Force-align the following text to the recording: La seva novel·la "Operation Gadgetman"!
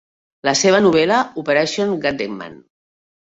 La 0.47 0.53
seva 0.61 0.79
novel·la 0.85 1.19
"Operation 1.43 1.93
Gadgetman"! 2.07 2.57